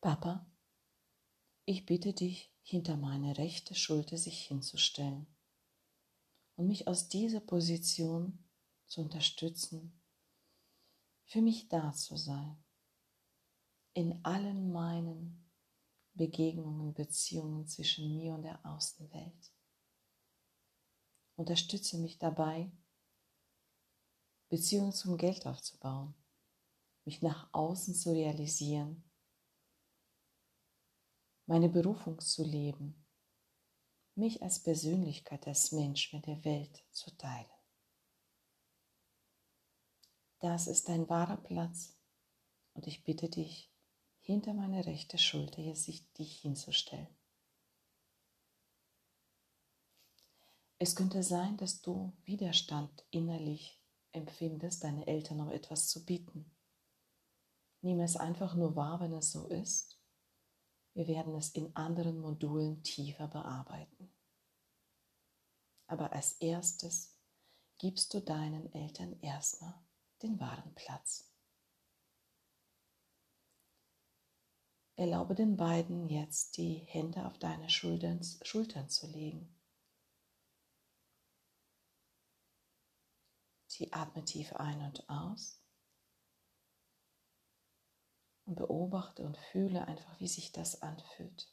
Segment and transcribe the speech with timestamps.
[0.00, 0.46] Papa,
[1.64, 5.26] ich bitte dich, hinter meine rechte Schulter sich hinzustellen
[6.54, 8.48] und mich aus dieser Position
[8.86, 10.00] zu unterstützen,
[11.24, 12.62] für mich da zu sein,
[13.92, 15.50] in allen meinen
[16.14, 19.52] Begegnungen, Beziehungen zwischen mir und der Außenwelt.
[21.34, 22.70] Unterstütze mich dabei,
[24.48, 26.14] Beziehungen zum Geld aufzubauen,
[27.04, 29.07] mich nach außen zu realisieren
[31.48, 33.06] meine Berufung zu leben,
[34.14, 37.48] mich als Persönlichkeit, als Mensch mit der Welt zu teilen.
[40.40, 41.98] Das ist dein wahrer Platz
[42.74, 43.72] und ich bitte dich,
[44.20, 47.08] hinter meine rechte Schulter jetzt dich hinzustellen.
[50.78, 56.54] Es könnte sein, dass du Widerstand innerlich empfindest, deine Eltern noch etwas zu bieten.
[57.80, 59.97] Nimm es einfach nur wahr, wenn es so ist
[60.98, 64.12] wir werden es in anderen Modulen tiefer bearbeiten.
[65.86, 67.16] Aber als erstes
[67.78, 69.80] gibst du deinen Eltern erstmal
[70.22, 71.32] den wahren Platz.
[74.96, 79.56] Erlaube den beiden jetzt die Hände auf deine Schultern, Schultern zu legen.
[83.68, 85.57] Sie atme tief ein und aus
[88.48, 91.52] und beobachte und fühle einfach, wie sich das anfühlt.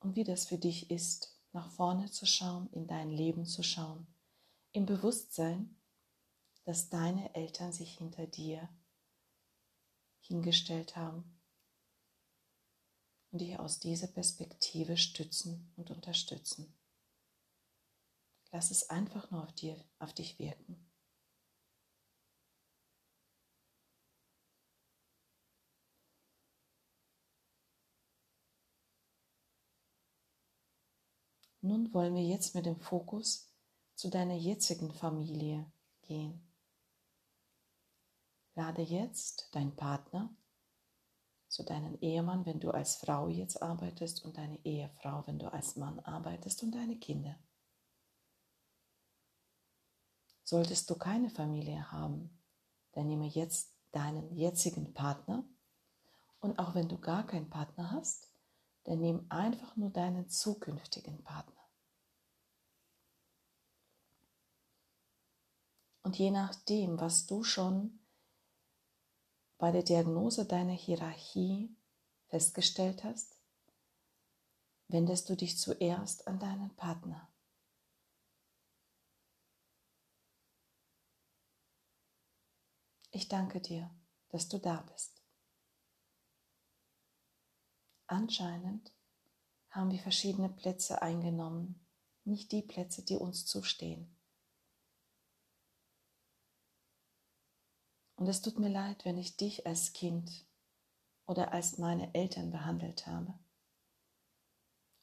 [0.00, 4.06] Und wie das für dich ist, nach vorne zu schauen, in dein Leben zu schauen,
[4.72, 5.76] im Bewusstsein,
[6.64, 8.68] dass deine Eltern sich hinter dir
[10.20, 11.40] hingestellt haben
[13.30, 16.78] und dich aus dieser Perspektive stützen und unterstützen.
[18.52, 20.87] Lass es einfach nur auf, dir, auf dich wirken.
[31.60, 33.52] Nun wollen wir jetzt mit dem Fokus
[33.94, 35.70] zu deiner jetzigen Familie
[36.02, 36.48] gehen.
[38.54, 40.34] Lade jetzt deinen Partner,
[41.48, 45.76] zu deinen Ehemann, wenn du als Frau jetzt arbeitest und deine Ehefrau, wenn du als
[45.76, 47.36] Mann arbeitest und deine Kinder.
[50.44, 52.38] Solltest du keine Familie haben,
[52.92, 55.44] dann nehme jetzt deinen jetzigen Partner
[56.40, 58.28] und auch wenn du gar keinen Partner hast,
[58.84, 61.57] dann nimm einfach nur deinen zukünftigen Partner.
[66.08, 68.00] Und je nachdem, was du schon
[69.58, 71.76] bei der Diagnose deiner Hierarchie
[72.28, 73.36] festgestellt hast,
[74.86, 77.30] wendest du dich zuerst an deinen Partner.
[83.10, 83.94] Ich danke dir,
[84.30, 85.22] dass du da bist.
[88.06, 88.94] Anscheinend
[89.68, 91.86] haben wir verschiedene Plätze eingenommen,
[92.24, 94.17] nicht die Plätze, die uns zustehen.
[98.18, 100.44] Und es tut mir leid, wenn ich dich als Kind
[101.24, 103.38] oder als meine Eltern behandelt habe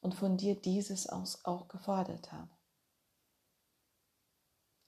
[0.00, 2.54] und von dir dieses auch gefordert habe.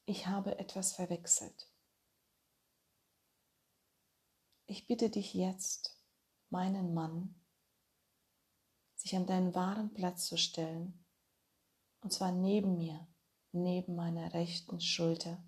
[0.05, 1.73] Ich habe etwas verwechselt.
[4.67, 5.99] Ich bitte dich jetzt,
[6.51, 7.35] meinen Mann,
[8.95, 11.03] sich an deinen wahren Platz zu stellen,
[12.01, 13.09] und zwar neben mir,
[13.53, 15.43] neben meiner rechten Schulter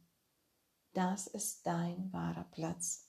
[0.93, 3.09] das ist dein wahrer Platz.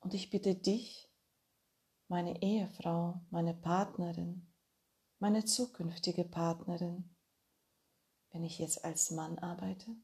[0.00, 1.12] Und ich bitte dich,
[2.08, 4.52] meine Ehefrau, meine Partnerin,
[5.18, 7.16] meine zukünftige Partnerin,
[8.30, 9.94] wenn ich jetzt als Mann arbeite,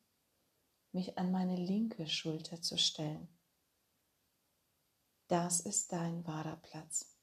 [0.92, 3.28] mich an meine linke Schulter zu stellen.
[5.26, 7.17] Das ist dein wahrer Platz.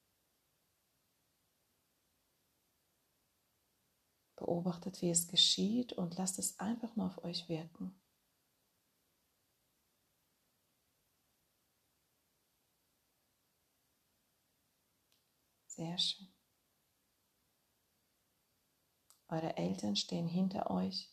[4.46, 8.00] Beobachtet, wie es geschieht und lasst es einfach nur auf euch wirken.
[15.66, 16.28] Sehr schön.
[19.30, 21.12] Eure Eltern stehen hinter euch,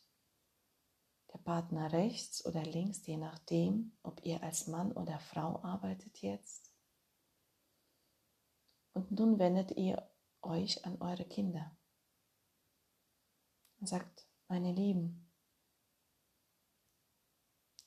[1.32, 6.70] der Partner rechts oder links, je nachdem, ob ihr als Mann oder Frau arbeitet jetzt.
[8.93, 10.06] Und nun wendet ihr
[10.43, 11.75] euch an eure Kinder
[13.82, 15.31] und sagt, meine Lieben,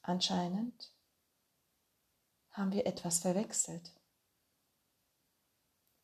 [0.03, 0.93] anscheinend
[2.51, 3.91] haben wir etwas verwechselt.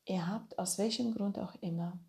[0.05, 1.99] Ihr habt aus welchem Grund auch immer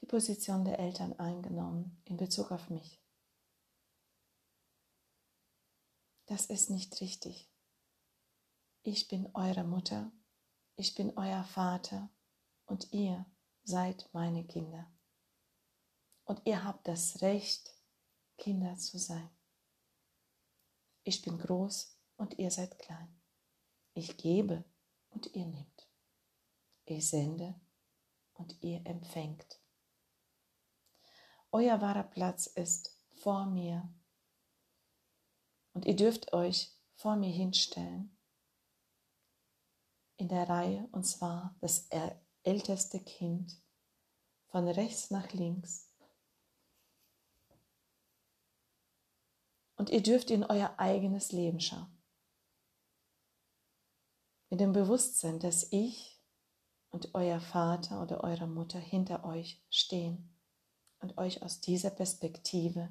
[0.00, 3.04] die Position der Eltern eingenommen in Bezug auf mich.
[6.26, 7.50] das ist nicht richtig.
[8.82, 10.12] Ich bin eure Mutter,
[10.76, 12.10] ich bin euer Vater
[12.66, 13.24] und ihr
[13.62, 14.90] seid meine Kinder.
[16.24, 17.74] Und ihr habt das Recht,
[18.38, 19.30] Kinder zu sein.
[21.04, 23.20] Ich bin groß und ihr seid klein.
[23.92, 24.64] Ich gebe
[25.10, 25.88] und ihr nehmt.
[26.86, 27.54] Ich sende
[28.34, 29.60] und ihr empfängt.
[31.52, 33.88] Euer wahrer Platz ist vor mir
[35.72, 38.16] und ihr dürft euch vor mir hinstellen
[40.16, 41.88] in der Reihe und zwar das
[42.42, 43.60] älteste Kind
[44.46, 45.90] von rechts nach links.
[49.76, 51.90] Und ihr dürft in euer eigenes Leben schauen.
[54.50, 56.22] Mit dem Bewusstsein, dass ich
[56.90, 60.32] und euer Vater oder eure Mutter hinter euch stehen
[61.00, 62.88] und euch aus dieser Perspektive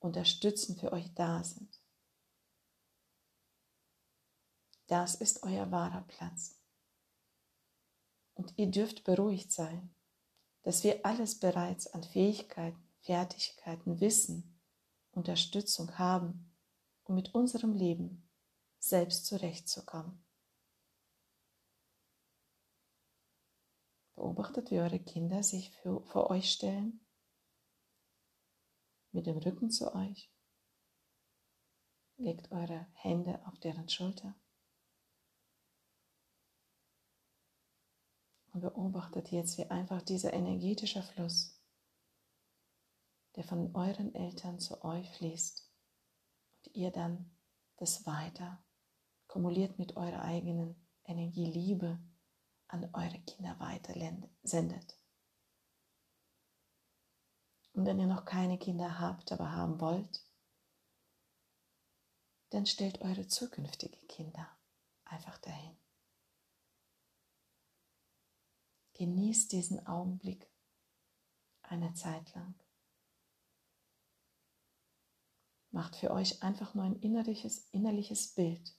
[0.00, 1.80] unterstützen, für euch da sind.
[4.86, 6.58] Das ist euer wahrer Platz.
[8.34, 9.94] Und ihr dürft beruhigt sein,
[10.62, 14.59] dass wir alles bereits an Fähigkeiten, Fertigkeiten, Wissen,
[15.12, 16.54] Unterstützung haben,
[17.04, 18.28] um mit unserem Leben
[18.78, 20.24] selbst zurechtzukommen.
[24.14, 27.00] Beobachtet, wie eure Kinder sich für, vor euch stellen,
[29.12, 30.30] mit dem Rücken zu euch.
[32.16, 34.34] Legt eure Hände auf deren Schulter.
[38.52, 41.59] Und beobachtet jetzt, wie einfach dieser energetische Fluss,
[43.36, 45.70] der von euren Eltern zu euch fließt
[46.56, 47.30] und ihr dann
[47.76, 48.62] das weiter
[49.26, 51.98] kumuliert mit eurer eigenen Energie, Liebe
[52.68, 53.94] an eure Kinder weiter
[54.42, 54.96] sendet.
[57.72, 60.24] Und wenn ihr noch keine Kinder habt, aber haben wollt,
[62.50, 64.48] dann stellt eure zukünftigen Kinder
[65.04, 65.76] einfach dahin.
[68.94, 70.50] Genießt diesen Augenblick
[71.62, 72.54] eine Zeit lang.
[75.80, 78.76] Macht für euch einfach nur ein innerliches, innerliches Bild.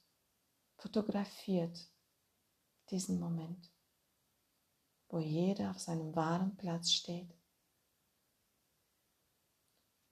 [0.77, 1.89] Fotografiert
[2.91, 3.71] diesen Moment,
[5.09, 7.35] wo jeder auf seinem wahren Platz steht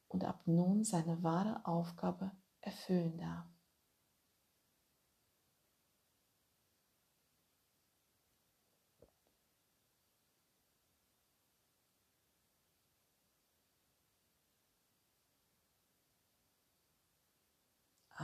[0.08, 2.32] und ab nun seine wahre Aufgabe
[2.62, 3.46] erfüllen darf.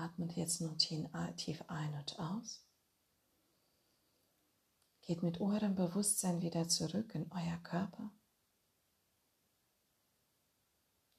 [0.06, 2.64] Atmet jetzt nun tief ein und aus.
[5.02, 8.12] Geht mit eurem Bewusstsein wieder zurück in euer Körper.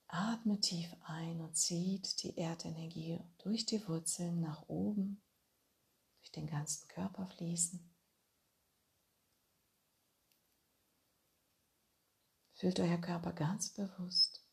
[0.06, 5.21] Atme tief ein und zieht die Erdenergie durch die Wurzeln nach oben,
[6.21, 7.93] durch den ganzen Körper fließen.
[12.55, 14.47] Fühlt euer Körper ganz bewusst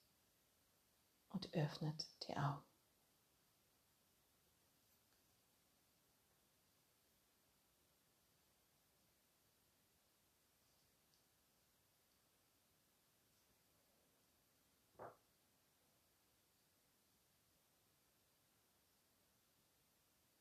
[1.29, 2.72] und öffnet die Augen.